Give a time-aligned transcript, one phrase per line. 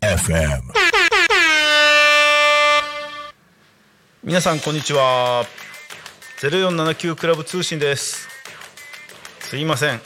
[0.00, 0.62] FM.
[4.22, 5.44] 皆さんこんにちは。
[6.40, 8.28] 0479クラブ通信です。
[9.40, 10.00] すいません。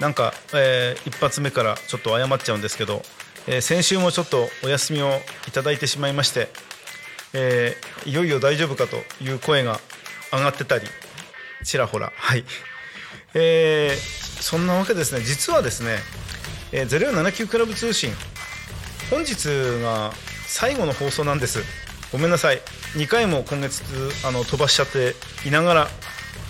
[0.00, 3.02] なんか、えー一発目からちょっと謝っちゃうんですけど、
[3.46, 5.10] えー先週もちょっとお休みを
[5.46, 6.48] いただいてしまいまして、
[7.34, 9.78] えーいよいよ大丈夫かという声が
[10.32, 10.86] 上がってたり
[11.64, 12.12] ちらほら。
[12.14, 12.44] はい、
[13.34, 15.20] えーそんなわけですね。
[15.22, 15.98] 実はですね、
[16.70, 18.12] えー0479クラブ通信。
[19.10, 19.48] 本日
[19.82, 20.12] が
[20.46, 21.62] 最後の放送なんです。
[22.12, 22.60] ごめんなさい。
[22.94, 23.82] 2回も今月
[24.24, 25.14] あの飛ばしちゃって
[25.46, 25.88] いながら、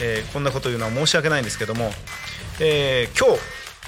[0.01, 1.91] えーこんなこと言うのは申し訳ないんですけども、
[2.61, 3.41] えー今日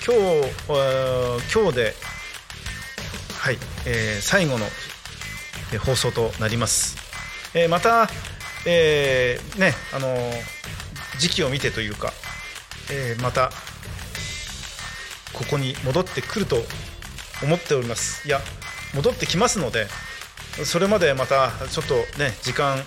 [0.07, 1.95] 今日えー今日で
[3.39, 4.67] はい、えー最後の
[5.73, 6.97] え放送となります、
[7.55, 8.09] えーまた、
[8.67, 10.17] えーねあの
[11.19, 12.13] 時期を見てというか、
[12.91, 13.51] えーまた
[15.33, 16.57] ここに戻ってくると
[17.43, 18.27] 思っております。
[18.27, 18.41] いや
[18.95, 19.87] 戻ってきますので
[20.65, 22.79] それまでまたちょっとね時間、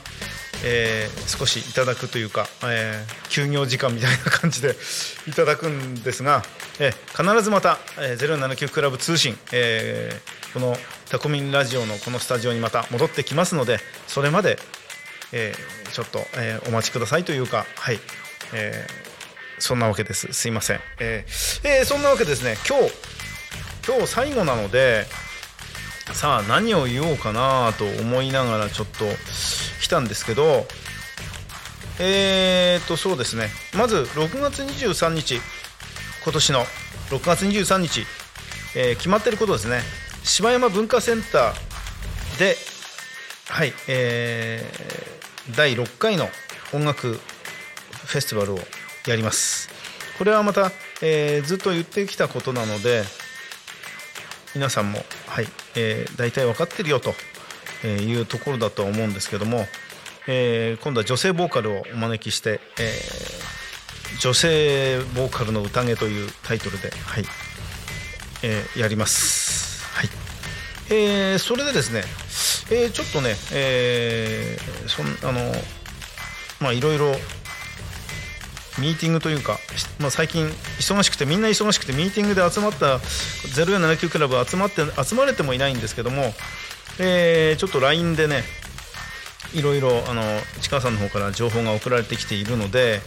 [0.66, 4.76] えー少しいただくというか、えー休業時間みたいな感じで
[5.28, 6.44] いただくんですが、
[6.80, 10.78] えー必ずまた、えー、079クラブ通信、えーこの
[11.10, 14.60] タコミンラジオのこのスタジオにまた戻ってきますのでそれまで、
[15.34, 18.00] えーちょっと、えーお待ちくださいというかはい、
[18.54, 19.04] えー
[19.60, 20.34] そんなわけです。
[20.34, 22.58] すいません、えーえそんなわけですね。
[22.68, 22.92] 今日
[23.88, 25.06] 今日最後なので
[26.14, 29.06] さあ何を言おうかなと思いながらちょっと
[29.82, 30.66] 来たんですけど
[32.00, 33.50] えーとそうですね。
[33.78, 35.40] まず6月23日。
[36.24, 36.66] 今年の
[37.10, 38.06] 6月23日、
[38.76, 39.82] え決まってることですね。
[40.24, 42.56] 柴山文化センターで
[43.50, 46.30] はいえー第6回の
[46.74, 48.60] 音楽フェスティバルを
[49.08, 49.70] やります
[50.18, 53.04] これはまた、えーずっと言ってきたことなので
[54.56, 57.14] 皆さんも、はいえー、大体分かってるよと
[57.88, 59.66] いうところだと思うんですけども、
[60.28, 63.54] えー今度は女性ボーカルをお招きして、えー
[64.20, 67.26] 女性ボーカルの宴というタイトルで、はい
[68.44, 69.84] えーやります。
[69.96, 70.10] はい
[70.92, 72.04] えーそれでですね、
[72.74, 75.40] えーちょっとね、えーそんあの
[76.60, 77.12] まあいろいろ
[78.80, 79.60] ミーティングというか、
[80.00, 80.48] まあ、最近
[80.80, 86.34] 忙しくてみんな忙しくてミーティングで集まった0479クラブ集まって集まれてもいないんですけども、
[87.00, 88.44] えーちょっと LINE でね
[89.54, 90.24] いろいろあの
[90.60, 93.02] 市川さんの方から情報が送られてきているので、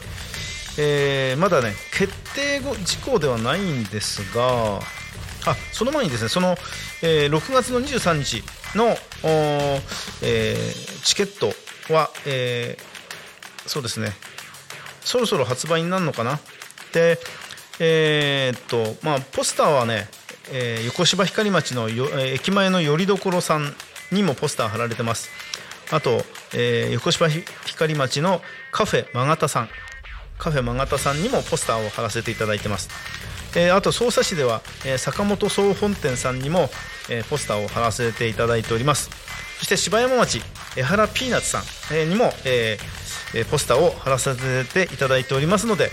[0.79, 6.57] えーまだね決定後事項ではないんですがあその前にですねその、
[7.03, 8.43] えー6月の23日
[8.75, 8.97] の、
[10.23, 11.53] えーチケット
[11.93, 14.13] は、えーそうですね。
[15.01, 16.41] そろそろ発売になるのかな？
[16.93, 17.19] で
[17.79, 20.09] えーっとまあポスターはね、
[20.53, 23.75] えー横芝光町のよ、えー駅前のよりどころさん
[24.13, 25.31] にもポスター貼られてます。
[25.93, 26.25] あと、
[26.55, 28.41] えー横芝光町の
[28.73, 29.69] カフェマガタさん。
[30.39, 32.89] カフェマガタさんにもポスターを貼らせていただいてます。
[33.57, 36.71] えーあと匝瑳市では、えー坂本総本店さんにも、
[37.11, 39.11] えーポスターを貼らせていただいております
[39.59, 40.41] そして柴山町
[40.77, 41.63] 江原ピーナッツさん、
[41.95, 44.35] えにも、えーえポスターを貼らせ
[44.65, 45.91] ていただいておりますので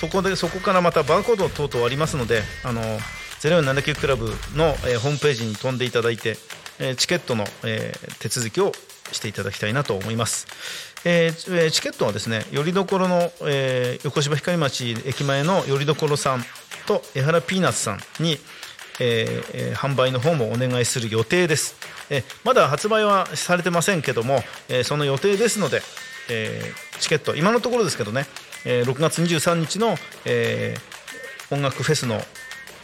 [0.00, 2.82] そこでそこからまたバーコード等々ありますのであの
[3.40, 6.36] 0479クラブの、えーホームページに飛んでいただいて、
[6.78, 8.72] えーチケットの、えー手続きを
[9.12, 10.46] していただきたいなと思います。
[11.04, 16.44] ええーチケットはですねよりどころの、えー横芝光町駅前のよりどころさん
[16.86, 18.38] と江原ピーナッツさんに、
[19.00, 21.76] えー販売の方もお願いする予定です、
[22.10, 25.82] えまだ発売はされてませんけども、えその予定ですので、
[26.30, 26.62] え
[26.98, 28.26] チケット今のところですけどね、
[28.64, 30.76] え6月23日の、え
[31.50, 32.20] 音楽フェスの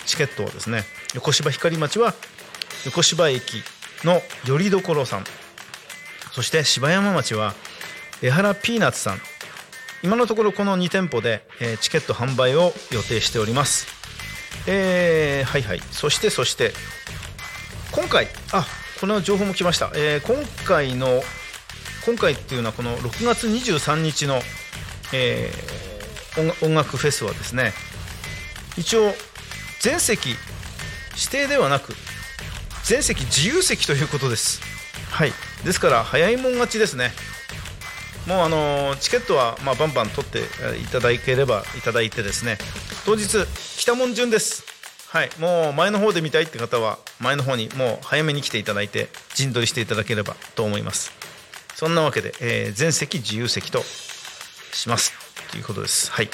[0.06, 0.84] チケットをですね
[1.14, 2.14] 横芝光町は
[2.84, 3.62] 横芝駅
[4.04, 5.24] のよりどころさん
[6.32, 7.54] そして柴山町は
[8.22, 9.18] 江原ピーナッツさん
[10.02, 14.01] 今のところこの2店舗で、えチケット販売を予定しております。
[14.66, 15.80] えーはいはい。
[15.90, 16.72] そしてそして。
[17.92, 18.66] 今回あ
[19.00, 21.22] この情報も来ました、えー今回の
[22.06, 24.40] 今回っていうのはこの6月23日の、
[25.12, 25.82] えー
[26.64, 27.74] 音楽フェスはですね
[28.78, 29.12] 一応
[29.80, 30.38] 全席指
[31.30, 31.92] 定ではなく
[32.84, 34.62] 全席自由席ということです。
[35.10, 35.32] はい。
[35.64, 37.12] ですから早いもん勝ちですね。
[38.26, 40.40] もうあのチケットはまあバンバン取って
[40.80, 42.56] いただければいただいてですね。
[43.04, 43.26] 当日
[43.78, 44.64] 来たもん順です。
[45.08, 51.10] はいもう前の方で見たいって方は前の方にもう早めに来ていただいて陣取りしていただければと思います。
[51.74, 53.82] そんなわけで、えー全席自由席と
[54.72, 55.12] します。
[55.50, 56.12] ということです。
[56.12, 56.30] はい。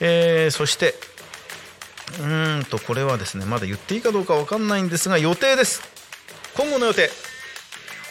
[0.00, 0.94] えー、そして
[2.20, 5.82] うーんとこれはですねまだ言っていいかどうかわかんないんですが予定です。
[6.56, 7.10] 今後の予定。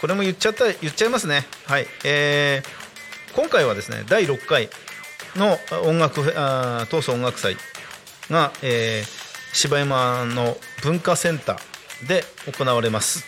[0.01, 1.45] これも言っちゃった言っちゃいますね。
[1.67, 1.85] はい。
[2.03, 4.69] えー、今回はですね第6回
[5.35, 7.57] の音楽あ闘争音楽祭
[8.29, 13.23] が、えー、柴山の文化センターで行われます。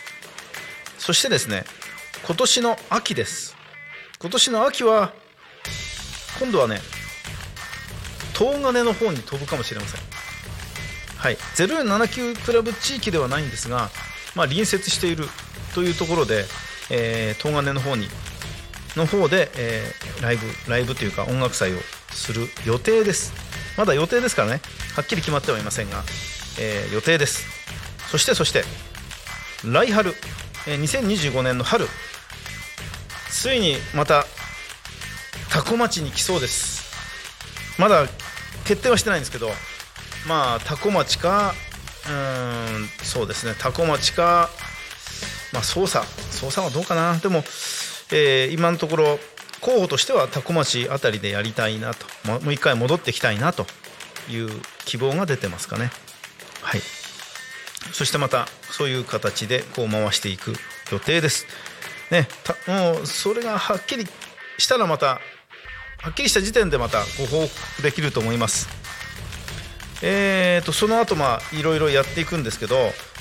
[0.98, 1.64] そしてですね
[2.26, 3.56] 今年の秋です。
[4.20, 5.12] 今年の秋は
[6.40, 6.80] 今度はね
[8.36, 10.00] 東金の方に飛ぶかもしれません。
[11.16, 11.36] はい。
[11.36, 13.90] 079クラブ地域ではないんですが、
[14.34, 15.26] まあ、隣接している
[15.74, 16.44] というところで、
[16.90, 18.08] えー、東金の方に
[18.96, 21.78] の方で、えー、ライブライブというか音楽祭を
[22.16, 23.32] する予定です。
[23.76, 24.60] まだ予定ですからね。
[24.96, 26.02] はっきり決まってはいませんが、
[26.58, 27.44] えー、予定です。
[28.10, 28.64] そしてそして
[29.64, 30.14] 来春、
[30.66, 31.86] えー、2025年の春。
[33.30, 34.24] ついにまた
[35.50, 36.84] 多古町に来そうです。
[37.78, 38.06] まだ
[38.64, 39.50] 決定はしてないんですけど。
[40.26, 41.54] まあ多古町か
[42.08, 43.54] うんそうですね。
[43.58, 44.50] 多古町か
[45.52, 46.00] まあ捜査。
[46.32, 47.16] 捜査はどうかな。
[47.18, 47.44] でも、
[48.10, 49.18] えー、今のところ
[49.66, 52.06] 候補としては多古町あたりでやりたいなと。
[52.30, 53.66] もう一回戻ってきたいなと
[54.30, 54.48] いう
[54.84, 55.90] 希望が出てますかね。
[56.62, 56.80] はい。
[57.92, 60.54] そしてまたそういう形でこう回していく
[60.92, 61.46] 予定です。
[62.12, 62.28] ね
[62.68, 64.06] もうそれがはっきり
[64.58, 65.06] したらまた
[65.98, 68.68] はっきりした時点でまたご報告できると思います。
[70.02, 72.76] えーとその後まあいろいろやっていくんですけど、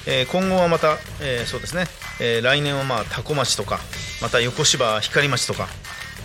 [0.06, 1.86] えー、今後はまた、えー、そうですね、
[2.20, 3.80] えー、来年はまあ多古町とか
[4.22, 5.68] また横芝光町とか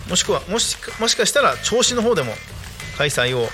[0.09, 2.33] もしくはもしもしかしたら銚子の方でも
[2.97, 3.45] 開催を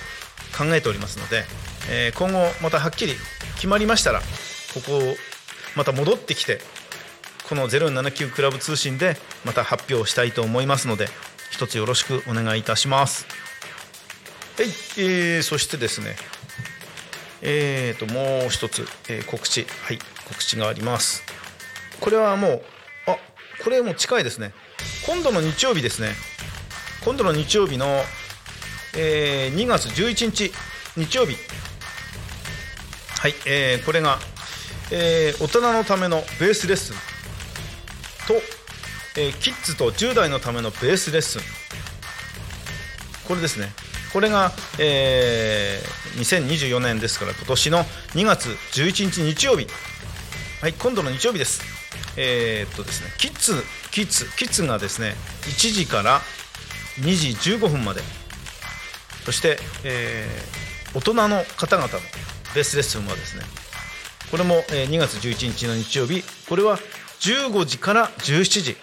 [0.57, 1.43] 考えておりますので、
[1.89, 3.13] えー、今後またはっきり
[3.55, 4.19] 決まりましたら
[4.73, 5.01] ここを
[5.75, 6.59] また戻ってきて
[7.47, 9.15] この079クラブ通信で
[9.45, 11.07] また発表したいと思いますので
[11.51, 13.25] 一つよろしくお願いいたします。
[14.57, 14.67] はい、
[14.97, 16.15] えー、そしてですね
[17.41, 19.65] えーともう一つ、えー、告知。
[19.83, 21.23] はい告知があります。
[22.01, 22.61] これはもう
[23.07, 23.17] あ
[23.63, 24.53] これも近いですね。
[25.05, 26.09] 今度の日曜日ですね。
[27.07, 27.85] 今度の日曜日の、
[28.97, 30.51] えー、2月11日
[30.97, 31.37] 日曜日。
[33.17, 34.19] はい、えー、これが、
[34.91, 36.95] えー、大人のためのベースレッスン。
[38.27, 38.33] と、
[39.17, 41.41] えー、キッズと10代のためのベースレッスン。
[43.25, 43.69] これですね。
[44.11, 49.65] これが、えー、2024年ですから今年の2月11日日曜日。
[50.59, 51.61] はい今度の日曜日です。
[52.17, 56.19] えー、っとですねキッズキッズキッズがですね1時から
[57.01, 58.01] 2時15分まで。
[59.25, 61.99] そして、えー、大人の方々の
[62.55, 63.43] ベースレッスンはですね
[64.31, 66.23] これも、えー、2月11日の日曜日。
[66.47, 66.77] これは
[67.19, 68.77] 15時から17時、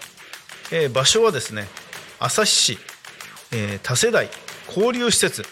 [0.71, 1.67] えー、場所はですね
[2.19, 2.77] 旭市、
[3.51, 4.29] えー、多世代
[4.67, 5.43] 交流施設。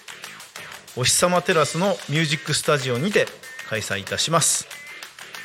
[0.96, 3.26] お日様テラスのミュージックスタジオにて
[3.68, 4.68] 開催いたします。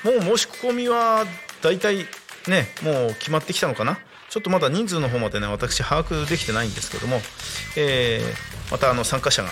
[0.05, 1.25] もう申し込みは
[1.63, 2.07] だいたい
[2.49, 3.99] ねもう決まってきたのかな？
[4.29, 7.21] ちょっとまだ人数の方までね私把握できてないんですけども、
[7.77, 9.49] えー、またあの参加者が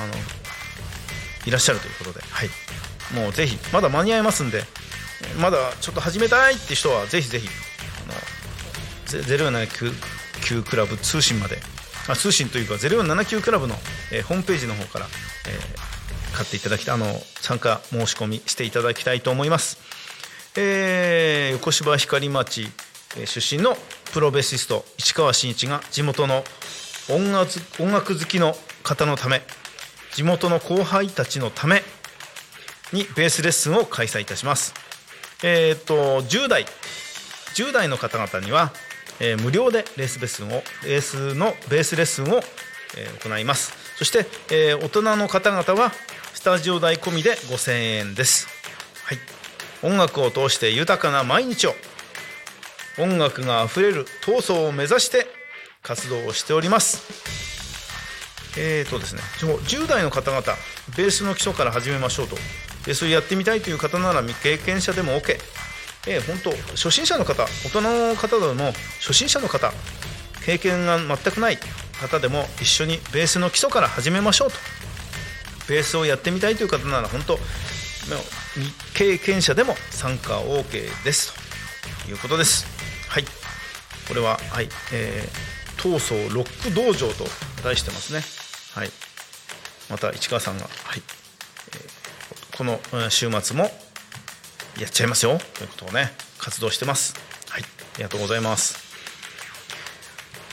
[0.00, 0.12] あの
[1.46, 2.48] いらっしゃるということで、はい、
[3.14, 4.62] もうぜひまだ間に合いますんで
[5.40, 7.48] まだちょっと始めたいって人はぜひぜひ
[8.04, 11.58] あの079クラブ通信まで
[12.08, 13.74] あ通信というか0479クラブの、
[14.12, 15.06] えー、ホームページの方から、
[15.48, 17.06] えー、買っていただきたいあの
[17.40, 19.78] 参加申し込みしていただきたいと思います、
[20.56, 22.68] えー、横芝光町
[23.26, 23.76] 出身の
[24.12, 26.44] プロベーシスト市川真一が地元の
[27.10, 27.50] 音楽
[27.82, 29.42] 音楽好きの方のため
[30.12, 31.82] 地元の後輩たちのため
[32.92, 34.74] にベースレッスンを開催いたします。
[35.42, 36.64] えっ、と10代
[37.54, 38.72] 10代の方々には、
[39.20, 42.40] えー、無料でレースレッスンをレースのベースレッスンを、
[42.96, 43.72] えー、行います。
[43.96, 45.92] そして、えー、大人の方々は
[46.34, 48.48] スタジオ代込みで5000円です。
[49.04, 49.18] はい。
[49.82, 51.74] 音楽を通して豊かな毎日を
[52.98, 55.26] 音楽があふれる闘争を目指して
[55.82, 57.02] 活動をしております。
[58.56, 60.42] えーとですね10代の方々
[60.96, 62.36] ベースの基礎から始めましょうと。
[62.86, 65.38] ベースをやってみたいという方なら未経験者でも OK
[66.06, 69.72] えー、本当初心者の方大人の方でも初心者の方
[70.46, 71.58] 経験が全くない
[72.00, 74.56] 方でも一緒にベースの基礎から始めましょうと。
[75.68, 77.38] ベースをやってみたいという方なら本当
[78.54, 81.34] 未経験者でも参加 OK です。
[82.06, 82.77] ということです。
[83.08, 83.24] はい。
[84.06, 87.24] これははい、えー、闘争ロック道場と
[87.64, 88.20] 題してますね。
[88.74, 88.90] はい。
[89.90, 91.02] また市川さんがはい、
[91.72, 92.78] えー、この
[93.10, 93.64] 週末も
[94.78, 95.38] やっちゃいますよ。
[95.54, 97.14] ということをね活動してます。
[97.48, 97.62] はい。
[97.62, 98.76] ありがとうございます。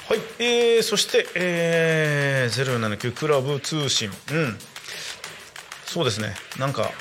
[0.07, 4.57] はい、えー、そして、えー、079クラブ通信、うん、
[5.85, 6.91] そうですね、なんか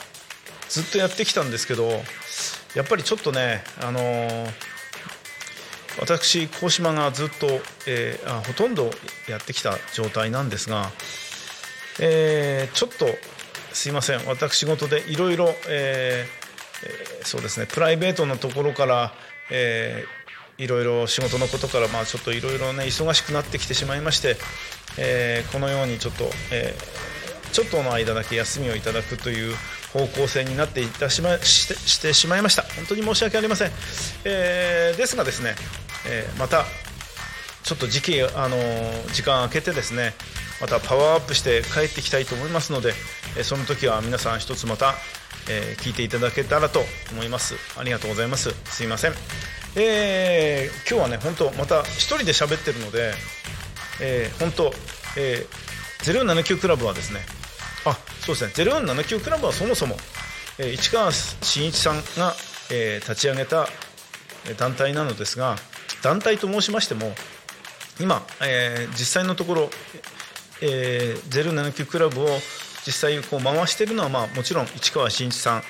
[0.71, 2.03] ずっとやってきたんですけど、
[2.75, 4.74] やっぱりちょっとね、あのー
[6.01, 7.47] 私、高島がずっと、
[7.87, 8.91] えーあほとんど
[9.29, 10.91] やってきた状態なんですが、
[12.01, 13.07] えーちょっと
[13.73, 15.55] すいません、私事でいろいろ、
[17.25, 19.15] そうですね、プライベートのところから、
[19.51, 20.25] えー
[20.57, 24.37] いろいろ仕事のことから、まあ、ちょっといろいろね忙しくなってきてしまいまして、
[24.97, 26.77] えこのようにちょっと、え
[27.53, 29.57] ちょっとの間だけ休みをいただくという
[29.93, 32.63] 方向性になっていたしましてしてしまいました。
[32.63, 33.73] 本当に申し訳ありません、
[34.25, 35.57] えですがですね、
[36.07, 36.65] えーまた
[37.63, 40.13] ちょっと時期、あのー時間空けてですね
[40.61, 42.93] またパワーアップして帰ってきたいと思いますので、
[43.37, 44.95] えーその時は皆さん一つまた、
[45.49, 46.81] えー聞いていただけたらと
[47.13, 47.55] 思います。
[47.79, 48.51] ありがとうございます。
[48.65, 49.13] すいません、
[49.77, 53.15] えー今日はね本当また一人で喋ってるので、
[54.01, 54.73] えー本当、
[55.17, 57.21] えー、079クラブはですね
[57.87, 58.71] あそうですね。
[58.71, 59.97] 0479クラブはそもそも、
[60.59, 62.35] えー市川真一さんが、
[62.71, 63.69] えー立ち上げた
[64.47, 65.57] え団体なのですが
[66.05, 67.13] 団体と申しましても
[67.99, 69.71] 今、えー実際のところ、
[70.61, 72.29] えー、079クラブを
[72.87, 75.63] 実際こう回しているのは、まあ、もちろん市川真一さ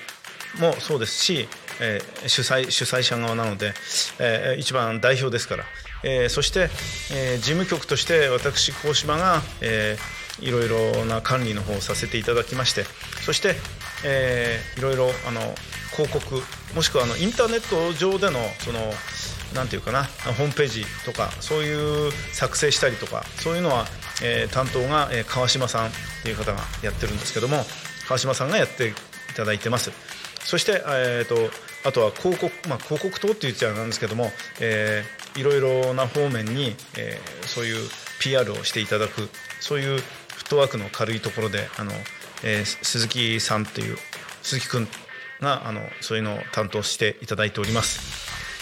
[0.58, 1.48] んもそうですし、
[1.80, 3.74] えー主催主催者側なので、
[4.18, 5.64] えー一番代表ですから、
[6.02, 6.68] えーそして、
[7.12, 12.82] えー事務局として私高島が、えーいろいろな管理の方をさせていただきまして
[13.24, 13.54] そして、
[14.04, 15.40] えーいろいろあの
[15.96, 16.42] 広告
[16.74, 18.80] もしくはあのインターネット上でのその
[19.54, 23.86] なんていうかなホームページとかそういう作成したりとかそういうのは、
[24.22, 25.90] えー担当が、えー川島さん
[26.22, 27.58] という方がやってるんですけども
[28.08, 28.92] 川島さんがやってい
[29.36, 29.90] ただいてます。
[30.44, 31.36] そして、えー、と
[31.88, 37.88] あとは広告、まあ、広告塔って言っちゃなんですけども、えーいろいろな方面に、えーそういう
[38.20, 39.28] PR をしていただく
[39.60, 41.92] そういうフットワークの軽いところであの、
[42.42, 43.96] えー鈴木さんという
[44.42, 44.88] 鈴木君
[45.44, 48.00] があのそういうのを担当していただいております。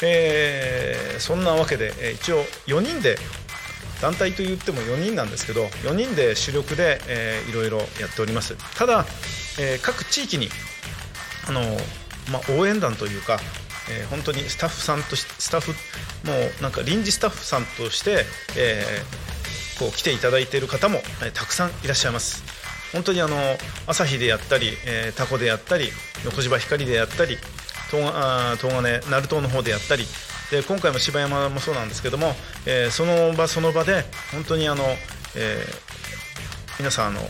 [0.05, 3.17] えーそんなわけで、えー一応4人で
[4.01, 9.07] 団体と言っても4人なんですけど4人で主力で、えーいろいろやっておりますただ、
[9.61, 10.49] えー各地域に
[11.49, 11.61] あの、
[12.33, 13.39] まあ、応援団というか、
[13.91, 15.71] えー本当にスタッフさんとスタッフ
[16.27, 18.25] もうなんか臨時スタッフさんとして、
[18.57, 19.33] えー
[19.79, 22.45] こう来ていただいている方も、えたくさんいらっしゃいます
[22.93, 23.37] 本当にあの
[23.87, 25.89] 朝日でやったり、えータコでやったり
[26.25, 27.39] 横芝光でやったり
[27.91, 30.05] 東あ東金鳴門の方でやったり
[30.51, 32.35] で今回も柴山もそうなんですけども、
[32.67, 34.85] えーその場その場で本当にあの、
[35.37, 35.93] えー
[36.79, 37.21] 皆さんあの、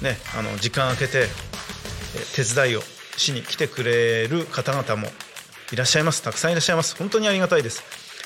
[0.00, 1.26] ね、あの時間空けて
[2.16, 2.82] え手伝いを
[3.16, 5.08] しに来てくれる方々も
[5.72, 6.22] いらっしゃいます。
[6.22, 6.96] たくさんいらっしゃいます。
[6.96, 7.82] 本当にありがたいです、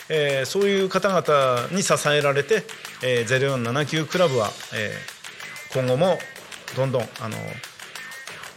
[0.09, 2.62] えーそういう方々に支えられて、
[3.03, 6.19] えー0479クラブは、えー今後も
[6.76, 7.37] どんどんあの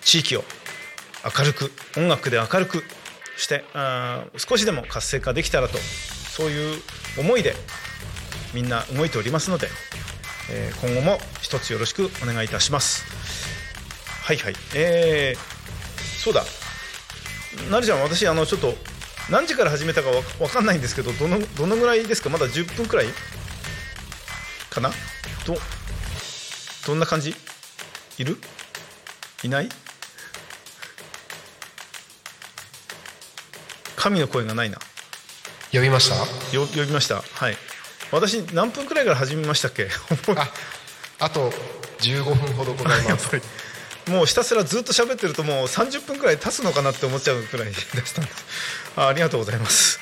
[0.02, 0.44] 地域を
[1.38, 2.84] 明るく音楽で明るく
[3.38, 6.82] してあ少しでも活性化できたらとそういう
[7.18, 7.56] 思いで
[8.54, 9.68] みんな動いておりますので、
[10.52, 13.04] えー今後も一つよろしくお願いいたします。
[14.24, 14.54] はいはい。
[14.76, 16.44] えー、そうだ。
[17.70, 18.74] なるちゃん私あのちょっと
[19.30, 22.30] 何時から始めたかわわかんないんですけどどのどのぐらいですか？
[22.30, 23.08] まだ10分くらい
[24.70, 24.92] かな？
[25.46, 25.56] ど
[26.88, 27.36] どんな感じ？
[28.20, 28.38] いる？
[29.44, 29.70] いない？
[33.96, 34.78] 神の声がないな。
[35.72, 36.16] 呼びました？
[36.56, 37.22] よ呼びました。
[37.22, 37.56] はい。
[38.12, 39.88] 私何分くらいから始めましたっけ？
[40.36, 40.52] あ
[41.26, 41.52] あと
[42.00, 43.30] 15分ほどございます。
[44.08, 47.86] もうひたすらずっと喋ってるともう30分くらい経つのかなって思っちゃうくらいでし
[48.16, 48.32] たんで。
[48.32, 48.36] す
[48.96, 50.00] あありがとうございます。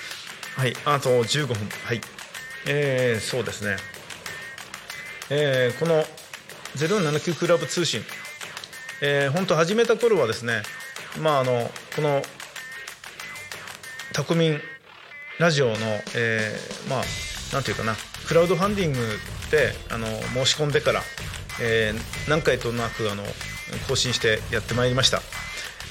[0.55, 0.75] はい。
[0.85, 1.69] あと15分。
[1.85, 2.01] はい。
[2.65, 3.77] えー、そうですね。
[5.29, 6.07] えーこの
[6.75, 8.03] 079クラブ通信。
[9.01, 10.63] えー本当始めた頃はですね
[11.21, 12.21] まああのこの
[14.13, 14.59] タコミン
[15.39, 15.75] ラジオの、
[16.15, 17.03] えーまあ
[17.53, 17.95] なんていうかな
[18.27, 18.99] クラウドファンディング
[19.51, 21.01] であの申し込んでから、
[21.61, 23.23] えー何回となくあの
[23.87, 25.21] 更新してやってまいりました、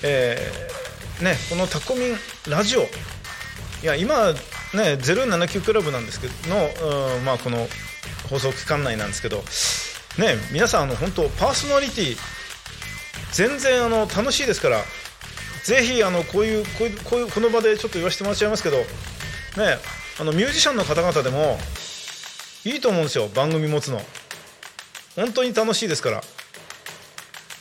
[0.03, 2.15] えーね、このタコミン
[2.51, 2.85] ラジオい
[3.83, 7.69] や今ね079クラブなんですけどの、うんまあ、この
[8.29, 9.43] 放送期間内なんですけど
[10.19, 12.17] ね皆さんあの本当パーソナリティ
[13.33, 14.83] 全然あの楽しいですから
[15.65, 18.85] ぜひあのこういうこういうこういうこの場でちょっと言わせてもらっちゃいますけどね
[20.21, 21.59] あのミュージシャンの方々でも
[22.65, 24.01] いいと思うんですよ番組持つの。
[25.15, 26.21] 本当に楽しいですから、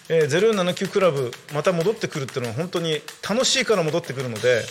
[0.10, 4.64] えー、079クラブまた戻ってくるっていうのは本当に楽しいから戻ってくるので、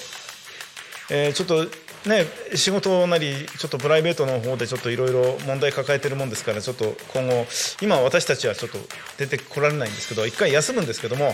[1.11, 1.67] えーちょっと
[2.07, 7.47] ね仕事なりちょっとプライベートの方でちょっといろいろ問題抱えてるもんですからちょっと今後
[7.81, 8.79] 今私たちはちょっと
[9.19, 11.33] 出てこられないんですけど一回休むんですけども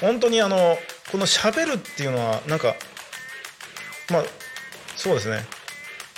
[0.00, 0.76] 本当にあの
[1.10, 2.74] この喋るっていうのはなんか
[4.10, 4.24] まあ
[4.94, 5.44] そうですね。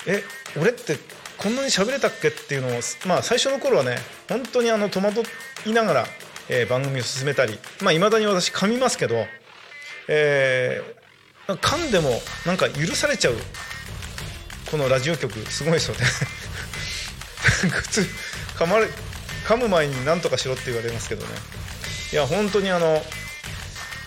[0.06, 0.22] え
[0.56, 0.96] 俺って
[1.36, 3.96] こんなに喋れたっけっていうのをまあ最初の頃はね
[4.28, 5.22] 本当にあの戸惑
[5.66, 6.06] いながら、
[6.48, 9.26] えー番組を進めたりまあいまだに私噛みますけど
[10.08, 10.97] えー
[11.54, 12.10] 噛んでも
[12.44, 13.34] なんか許されちゃう
[14.70, 16.04] このラジオ局すごいですよね。
[17.70, 18.06] 普通
[18.58, 18.86] 噛まれ
[19.46, 21.32] 噛む前に何とかしろって言われますけどね。
[22.12, 23.02] いや本当にあの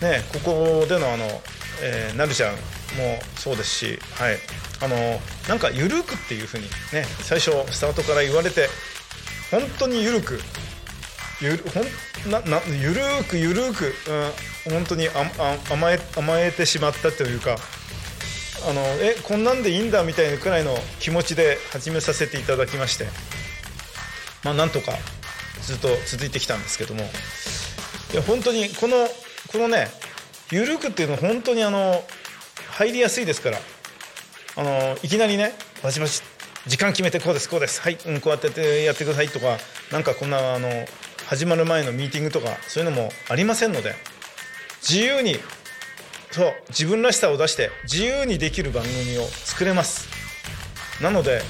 [0.00, 1.42] ねここでのあの、
[1.80, 2.54] えーなるちゃん
[2.96, 4.38] もそうですしはい。
[4.80, 8.70] あのなんかゆるくっていうふうにね最初スタートから言われて
[9.50, 10.40] 本当にゆるく
[11.42, 13.94] ゆるほんななゆるーくゆるーく、
[14.68, 17.56] うん、本当にああ甘え甘えてしまったというか
[18.68, 23.06] あのえこんなんでいいんだみたいなくらいの気持ちで始めさせていただきまして
[24.44, 24.92] まあなんとか
[25.62, 27.02] ずっと続いてきたんですけども
[28.12, 29.08] いや本当にこの
[29.50, 29.88] このね
[30.52, 32.04] ゆるくっていうのは本当にあの
[32.70, 33.58] 入りやすいですから
[34.56, 36.22] あのいきなりねバチバチ
[36.66, 39.56] 時間決めてこうですこうですはい、うん、こうやってやってくださいとか
[39.90, 40.68] なんかこんなあの
[41.32, 43.94] 始まる前のミーティングとかそういうのもありませんので
[44.86, 45.36] 自由に
[46.30, 50.10] そう自分らしさを出して自由にできる番組を作れます。
[51.02, 51.40] なので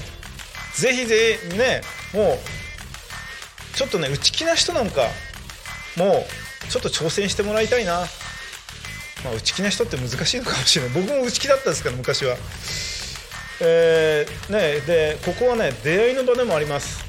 [0.73, 1.81] ぜひぜひね
[2.13, 5.01] もうちょっとね内気な人なんか
[5.97, 6.23] も
[6.67, 8.05] うちょっと挑戦してもらいたいな。
[9.25, 11.01] まあ、内気な人って難しいのかもしれない。
[11.01, 12.37] 僕も内気だったんですから昔は、
[13.59, 17.03] えーね、でここはね出会いの場でもあります。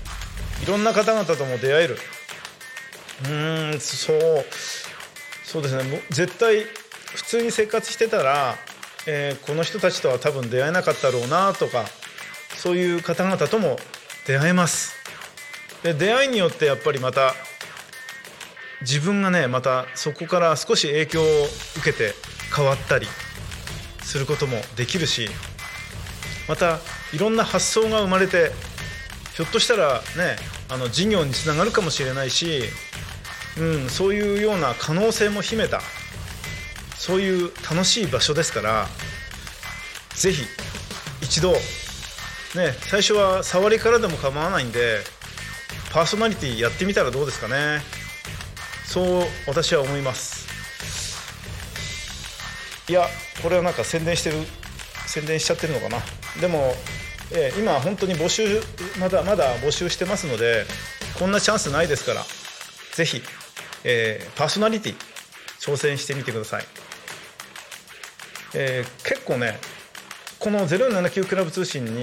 [0.60, 1.98] いろんな方々とも出会える。
[3.22, 4.44] うんそう
[5.44, 5.84] そうですね。
[5.84, 6.64] もう絶対
[7.14, 8.56] 普通に生活してたら、
[9.06, 11.84] えーこの人たちとは多分出会えなかったろうなとか
[12.56, 13.78] そういう方々とも
[14.26, 14.94] 出会えます。
[15.82, 17.34] で出会いによってやっぱりまた
[18.80, 21.26] 自分がねまたそこから少し影響を
[21.76, 22.14] 受けて
[22.54, 23.06] 変わったり
[24.02, 25.28] することもできるし
[26.48, 26.78] また
[27.12, 28.50] いろんな発想が生まれて
[29.34, 30.36] ひょっとしたらね
[30.68, 32.62] あの事業につながるかもしれないし、
[33.58, 35.80] うん、そういうような可能性も秘めた。
[36.96, 38.86] そういう楽しい場所ですから
[40.14, 40.42] ぜひ
[41.20, 41.58] 一度ね
[42.88, 45.00] 最初は触りからでも構わないんで
[45.92, 47.82] パーソナリティやってみたらどうですかね。
[48.86, 50.46] そう私は思います。
[52.88, 53.06] いや
[53.42, 54.36] これはなんか宣伝してる
[55.06, 55.98] 宣伝しちゃってるのかな。
[56.40, 56.74] でも、
[57.32, 58.62] えー今本当に募集
[58.98, 60.64] まだまだ募集してますので
[61.18, 62.22] こんなチャンスないですから
[62.94, 63.22] ぜひ、
[63.84, 64.96] えーパーソナリティ
[65.60, 66.64] 挑戦してみてください、
[68.54, 69.58] えー結構ね
[70.40, 72.02] この079クラブ通信に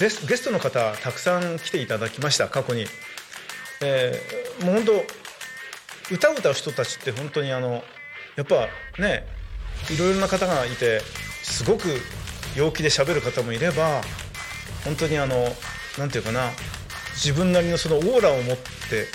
[0.00, 2.86] ゲスゲストの方たくさん来ていただきました過去に、
[3.82, 4.92] えーもう本当
[6.14, 7.82] 歌を歌う人たちって本当にあの
[8.36, 8.68] やっぱ
[9.00, 9.26] ね
[9.90, 11.00] いろいろな方がいて
[11.42, 11.88] すごく
[12.56, 14.02] 陽気で喋る方もいれば
[14.84, 15.48] 本当にあの
[15.98, 16.50] なんていうかな
[17.14, 19.06] 自分なりのそのオーラを持って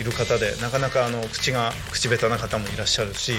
[0.00, 3.34] いる方でなかなかあの口が口下手な方もいらっしゃるし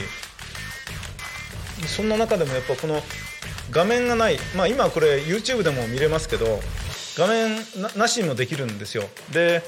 [1.87, 3.01] そんな中でもやっぱこの
[3.71, 6.59] 画面がない、まあ、今これ YouTube でも見れますけど
[7.17, 7.57] 画面
[7.97, 9.03] なしにもできるんですよ。
[9.31, 9.63] で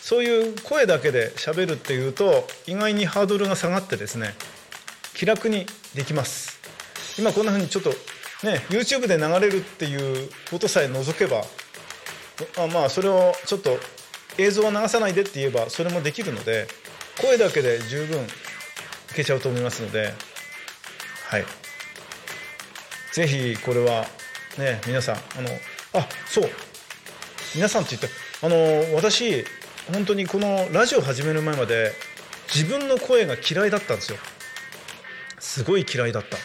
[0.00, 4.34] そういう声だけで喋るっていうと意外にハードルが下がってですね
[5.14, 6.60] 気楽にできます。
[7.18, 7.90] 今こんな風にちょっと
[8.46, 11.42] ね YouTube で流れるっていうことさえ除けば
[12.58, 13.78] あまあそれをちょっと
[14.38, 16.68] 映像は流さないでって言えばそれもできるので
[17.20, 18.26] 声だけで十分い
[19.14, 20.12] けちゃうと思いますので
[21.28, 21.44] はい。
[23.12, 24.06] ぜひこれは
[24.58, 25.48] ね皆さんあの
[25.94, 26.50] あそう。
[27.54, 29.44] 皆さんって言ったあの私
[29.92, 31.92] 本当にこのラジオ始める前まで
[32.54, 34.18] 自分の声が嫌いだったんですよ。
[35.38, 36.36] すごい嫌いだった。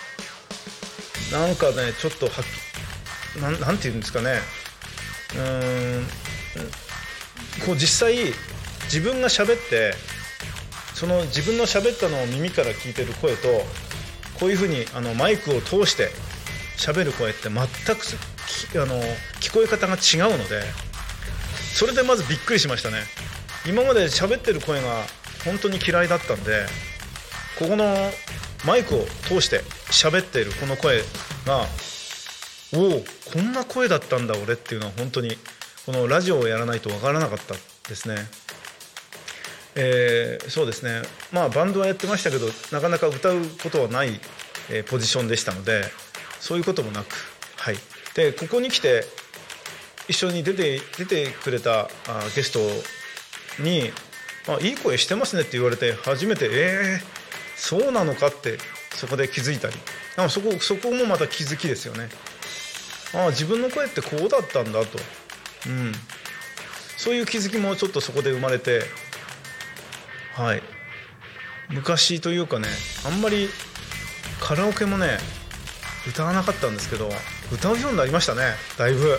[1.38, 4.39] なんかねちょっとはっなんなんて言うんですかね。
[5.34, 6.08] うーん
[7.65, 8.15] こう実際
[8.86, 9.93] 自分が喋って
[10.93, 13.47] その自分の喋ったのを耳から聞いてる声と
[14.39, 16.10] こういうふうにあのマイクを通して
[16.77, 17.62] 喋る声って全く
[18.82, 19.01] あの
[19.39, 20.62] 聞こえ方が違うので
[21.73, 22.97] それでまずびっくりしましたね。
[23.65, 25.04] 今まで喋ってる声が
[25.45, 26.65] 本当に嫌いだったんで
[27.60, 27.86] ここの
[28.65, 31.01] マイクを通して喋っているこの声
[31.45, 31.65] が
[32.73, 35.38] おおこんな声だったんだ俺っていうのは本当に
[35.86, 37.56] このラジオをやらないと分からなかった
[37.89, 38.15] ですね。
[39.76, 41.02] えーそうですね。
[41.32, 44.20] まあバンドはやってましたけどなかなか歌うことはない、
[44.70, 45.84] えーポジションでしたので
[46.39, 47.08] そういうこともなく
[47.58, 47.78] はい。
[48.15, 49.06] でここに来て
[50.08, 51.88] 一緒に出て出てくれたあ
[52.36, 52.60] ゲスト
[53.63, 53.91] に
[54.48, 57.06] あ「いい声してますね」って言われて初めて「えー、
[57.56, 58.58] そうなのか」って
[58.96, 59.76] そこで気づいたり。
[60.30, 62.10] そこそこもまた気づきですよね。
[63.13, 65.00] ああ自分の声ってこうだったんだと、
[65.67, 65.91] うん、
[66.97, 68.82] そういう気づきもちょっとそこで生まれて
[70.36, 70.63] はい。
[71.69, 72.67] 昔というかね
[73.06, 73.47] あんまり
[74.39, 75.17] カラオケもね
[76.08, 77.10] 歌わなかったんですけど
[77.54, 78.41] 歌うようになりましたね
[78.78, 79.17] だいぶ。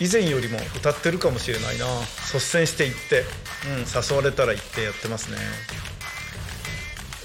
[0.00, 1.84] 以前よりも歌ってるかもしれないな。
[2.32, 5.36] 率先して行って、うん、誘われたら行ってやってますね。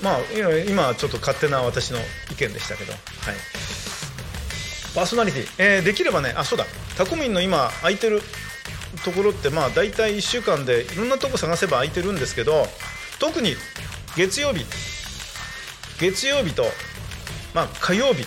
[0.03, 0.19] まあ
[0.67, 1.99] 今ちょっと勝手な私の
[2.31, 3.01] 意見でしたけどはい。
[4.93, 6.65] パーソナリティ、えー、できればねあそうだ。
[6.97, 8.21] タコミンの今空いてる
[9.03, 12.65] ところってまあ大体1週間でいろんなとこ探せば空いてるんですけど
[13.19, 13.55] 特に
[14.15, 14.65] 月曜日
[15.99, 16.63] 月曜日と、
[17.53, 18.25] まあ、火曜日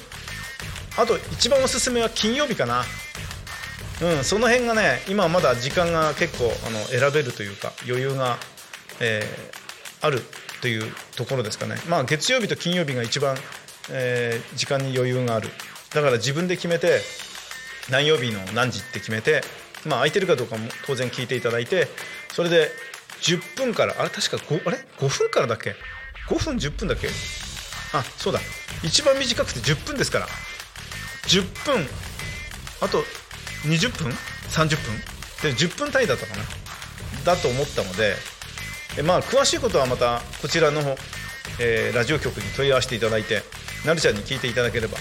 [0.99, 2.83] あと一番おすすめは金曜日かな。
[4.01, 8.39] うんその辺がね今まだ時間が結構あの選べるというか余裕が、
[9.01, 10.23] えー、ある
[10.61, 11.77] というところですかね。
[11.89, 13.37] まあ月曜日と金曜日が一番、
[13.91, 15.49] えー、時間に余裕がある。
[15.91, 17.01] だから自分で決めて
[17.90, 19.42] 何曜日の何時って決めて
[19.87, 21.88] まあ空いてるかどうかも当然聞いていただいて
[22.33, 22.70] それで
[23.20, 25.74] 10分からあれ確か 5, あれ？5分からだっけ
[26.29, 27.09] ？5分10分だっけ？
[27.92, 28.40] あそうだ。
[28.85, 30.27] 一番短くて10分ですから。
[31.27, 31.87] 10分。
[32.81, 33.03] あと
[33.64, 34.12] 20分
[34.51, 34.77] ？30
[35.42, 35.53] 分？
[35.53, 36.44] で10分単位だったかな？
[37.24, 38.14] だと思ったので
[38.98, 40.81] えまあ詳しいことはまたこちらの、
[41.61, 43.42] えー、ラジオ局に問い合わせていただいて
[43.85, 44.96] なるちゃんに聞いていただければ。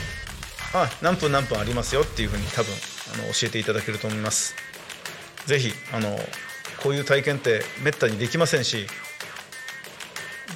[0.74, 2.74] あ何分何分ありますよっていうふうに多分
[3.14, 4.56] あの教えていただけると思います。
[5.46, 6.20] ぜひあの
[6.84, 8.86] こういう体験ってめったにできませんし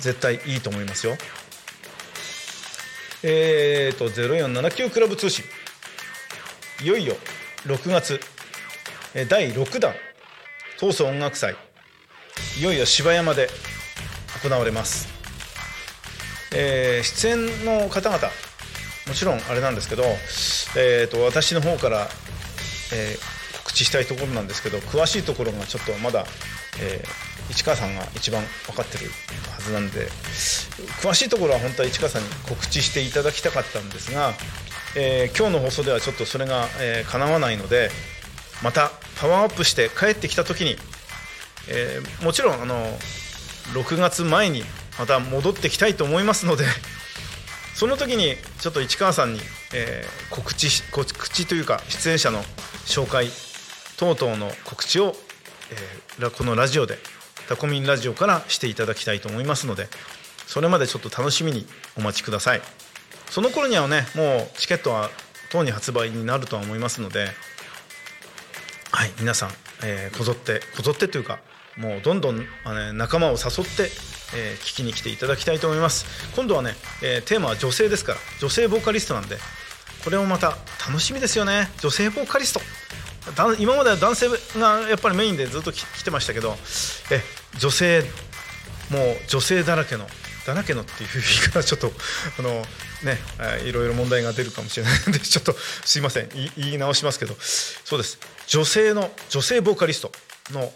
[0.01, 1.15] 絶対いいと思いますよ。
[3.23, 5.45] えーと0479クラブ通信。
[6.83, 7.15] いよいよ
[7.65, 8.19] 6月。
[9.29, 9.93] 第6弾。
[10.79, 11.55] 闘争音楽祭。
[12.59, 13.49] いよいよ芝山で
[14.43, 15.07] 行われます、
[16.53, 18.50] えー、出演の方々。
[19.11, 20.03] もちろんあれなんですけど、
[20.77, 22.07] えーと、私の方から、
[22.93, 26.23] えー、告知したいところなんですけど詳しいところがちょっとまだ、
[26.81, 29.11] えー、市川さんが一番分かってる
[29.53, 30.07] はずなんで
[31.03, 34.31] 詳しいところは本当は市川さんに告知していただきたかったんですが
[34.93, 37.89] えー、今日の放送ではちょっとそれが、えー、叶わないので
[38.61, 40.75] またパワーアップして帰ってきた時に、
[41.69, 42.75] えー、もちろんあの
[43.73, 44.63] 6月前に
[44.99, 46.65] また戻ってきたいと思いますので
[47.73, 49.39] その時にちょっと市川さんに、
[49.73, 52.43] えー、告知告知というか出演者の
[52.85, 53.27] 紹介
[53.97, 55.15] 等々の告知を、
[56.17, 56.97] えー、このラジオで
[57.47, 59.87] タコミンラジオからしていただきたいと思いますので
[60.47, 61.65] それまでちょっと楽しみに
[61.97, 62.61] お待ちください。
[63.29, 65.09] その頃にはねもうチケットは
[65.49, 67.27] 当に発売になるとは思いますので
[68.91, 69.49] はい皆さん、
[69.83, 71.39] えー、こぞってこぞってというか
[71.77, 73.89] もうどんどんあの仲間を誘って、
[74.33, 76.05] えー、聞きに来ていただきたいと思います。
[76.35, 79.37] 今度はね、えー、テーマは女性ですから女性ボーカリストなんで
[80.03, 81.69] これもまた楽しみですよね。
[81.79, 82.61] 女性ボーカリスト。
[83.59, 86.55] 今までは男性がやっぱりメインでずっと来てましたけど
[87.11, 87.21] え
[87.59, 88.01] 女性
[88.89, 90.07] もう女性だらけの
[90.45, 91.91] だらけのっていう言い方はちょっと
[92.39, 92.49] あの
[93.03, 93.17] ね
[93.63, 96.29] いろいろ問題が出るかもしれないので ちょっとすいません。
[96.57, 97.35] 言い直しますけど。
[97.39, 98.17] そうです。
[98.47, 100.11] 女性の女性ボーカリスト
[100.51, 100.73] の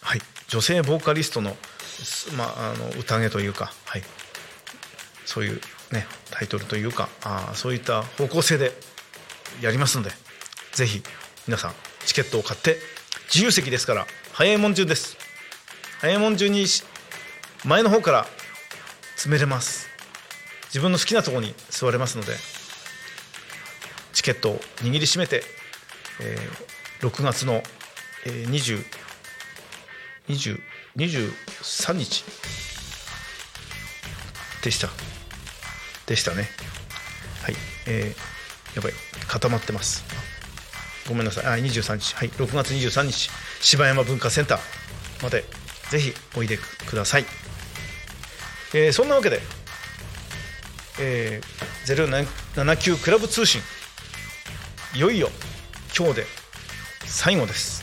[0.00, 0.22] はい。
[0.48, 1.56] 女性ボーカリストの,、
[2.36, 4.02] まあ、あの宴というか、はい、
[5.24, 5.60] そういう
[5.92, 8.72] ねタイトルというかあそういった方向性で
[9.60, 10.10] やりますので
[10.72, 11.02] ぜひ
[11.46, 11.72] 皆さん
[12.06, 12.78] チケットを買って
[13.32, 15.16] 自由席ですから早いもん順です。
[16.00, 16.64] 早いもん順に
[17.64, 18.26] 前の方から
[19.14, 19.88] 詰めれます。
[20.66, 22.32] 自分の好きなとこに座れますので
[24.14, 25.42] チケットを握りしめて、
[26.20, 27.62] えー、6月の、
[28.24, 28.82] えー、20
[30.30, 30.58] 20
[30.96, 32.24] 23日。
[34.62, 34.88] でした。
[36.06, 36.48] でしたね。
[37.42, 37.54] はい。
[37.86, 38.92] えー、やばい。
[39.26, 40.04] 固まってます。
[41.08, 41.46] ごめんなさい。
[41.46, 42.14] あ23日。
[42.14, 42.28] はい。
[42.30, 43.30] 6月23日。
[43.60, 44.60] 柴山文化センター。
[45.22, 45.44] まで
[45.90, 47.24] ぜひおいでください。
[48.74, 49.40] えー、そんなわけで、
[51.00, 52.22] えー、
[52.54, 53.60] 079クラブ通信。
[54.94, 55.30] いよいよ
[55.96, 56.26] 今日で
[57.06, 57.82] 最後です。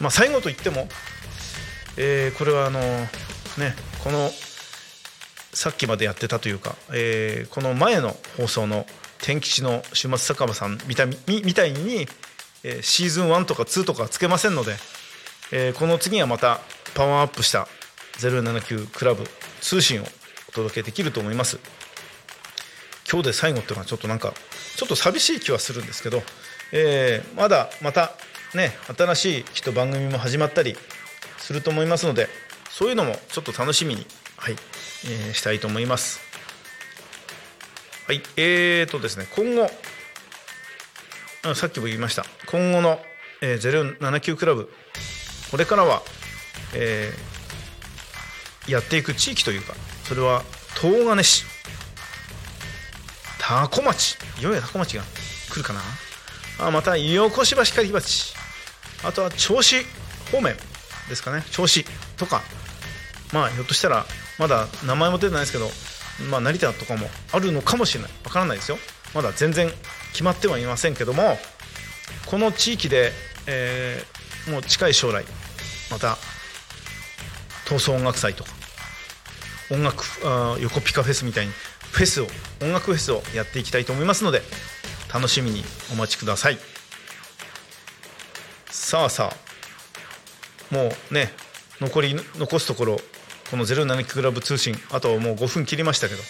[0.00, 0.88] まあ最後といっても、
[1.96, 4.30] えー、これはあのねこの
[5.52, 8.86] さっきまでやってたというか、えー、この前の放送の
[9.22, 12.06] 天吉の週末酒場さんみたみみたいに、
[12.64, 14.74] えー、シーズン1とか2とかつけませんので、
[15.52, 16.60] えー、この次はまた
[16.94, 17.68] パワーアップした
[18.18, 19.24] 079クラブ
[19.60, 20.04] 通信を
[20.48, 21.58] お届けできると思います。
[23.10, 24.32] 今日で最後っていうのはちょっとなんか
[24.76, 26.22] ちょっと寂しい気はするんですけど、
[26.72, 28.12] えーまだまた
[28.54, 30.76] ね新しいきっと番組も始まったり
[31.44, 32.28] すると思いますので
[32.70, 34.56] そういうのもちょっと楽しみに、はい
[35.04, 36.18] えーしたいと思います。
[38.06, 39.70] はいえーとですね今後
[41.44, 42.24] あさっきも言いました。
[42.46, 42.98] 今後の、
[43.42, 44.70] えー、079クラブ
[45.50, 46.02] これからは、
[46.74, 47.34] えー
[48.72, 50.42] やっていく地域というかそれは
[50.80, 51.44] 東金市
[53.38, 55.02] 多古町いよいよ多古町が
[55.52, 55.80] 来るかな。
[56.58, 58.34] あまた横芝光町
[59.04, 59.84] あとは銚子
[60.32, 60.56] 方面。
[61.08, 61.44] ですかね。
[61.50, 61.84] 銚子
[62.16, 62.42] とか。
[63.32, 64.06] まあひょっとしたら
[64.38, 65.70] まだ名前も出てないですけど、
[66.30, 68.10] まあ、成田とかもあるのかもしれない。
[68.24, 68.78] わからないですよ。
[69.14, 69.70] まだ全然
[70.12, 71.38] 決まってはいませんけども
[72.26, 73.12] この地域で、
[73.46, 74.14] えー
[74.50, 75.24] もう近い将来
[75.90, 76.18] また
[77.66, 78.50] 闘争音楽祭とか
[79.70, 81.52] 音楽あ横ピカフェスみたいに
[81.92, 82.26] フェスを
[82.60, 84.42] 音楽フェスをやっていきたいと思いますので
[85.12, 86.58] 楽しみにお待ちください。
[88.66, 89.43] さあさあ
[90.74, 91.32] もうね
[91.80, 92.96] 残り残すところ
[93.50, 96.20] この07クラブ通信あともう5分切りましたけど。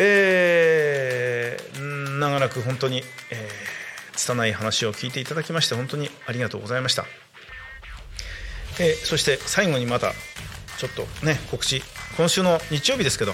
[0.00, 3.78] えー長らく本当に、えー
[4.18, 7.04] 拙い話を聞いていただきまして本当にありがとうございました。
[8.80, 10.12] えーそして最後にまた
[10.78, 11.82] ちょっとね告知
[12.16, 13.32] 今週の日曜日ですけど、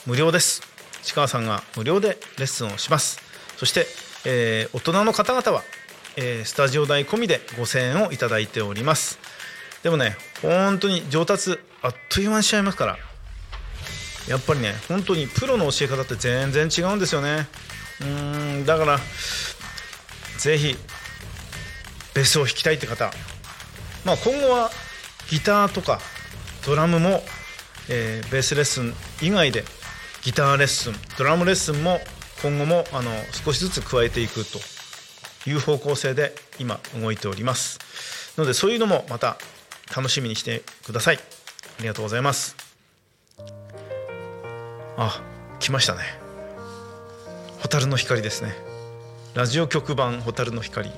[0.06, 0.62] 無料です。
[1.02, 3.20] 市川さんが無料でレッスンをします。
[3.58, 3.88] そして、
[4.26, 5.64] えー大人の方々は、
[6.18, 9.18] えースタジオ代込みで5000円をいただいております。
[9.82, 13.00] でもね本当に上達あっという間にしちゃいますから
[14.28, 17.48] やっぱりね本当にプロの教え方って全然違うんですよね。
[18.02, 19.00] うーんだから
[20.40, 20.76] ぜひ
[22.14, 23.12] ベースを弾きたいって方、
[24.06, 24.72] まあ、今後は
[25.30, 26.00] ギターとか
[26.66, 27.24] ドラムも、
[27.90, 29.64] えーベースレッスン以外で
[30.24, 32.00] ギターレッスンドラムレッスンも
[32.42, 34.60] 今後もあの少しずつ加えていくと
[35.50, 37.80] いう方向性で今動いております。
[38.38, 39.38] のでそういうのもまた
[39.96, 41.18] 楽しみにしてください。
[41.18, 42.65] ありがとうございます。
[44.98, 45.22] あ
[45.60, 46.02] 来ましたね。
[47.60, 48.56] 蛍の光ですね。
[49.34, 50.92] ラジオ局版蛍の光。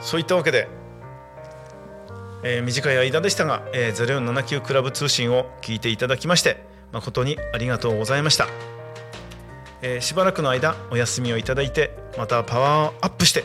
[0.00, 0.68] そういったわけで、
[2.42, 8.48] えー短い間でしたが、えー、0479クラブ通信を聞いていただきまして誠にありがとうございました、
[9.82, 13.44] えーしばらくの間お休みをいただいてまたパワーアップして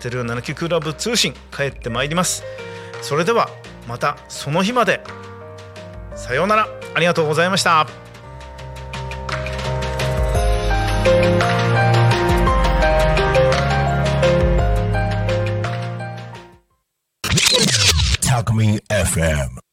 [0.00, 2.44] 0479クラブ通信帰ってまいります。
[3.00, 3.48] それでは
[3.88, 5.02] またその日まで。
[6.14, 6.83] さようなら。
[6.94, 7.86] ありがとうございました
[18.22, 19.63] Talk Me FM.